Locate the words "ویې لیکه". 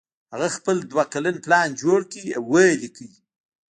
2.51-3.07